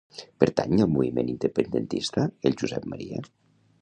[0.43, 3.23] Pertany al moviment independentista el Josep Maria?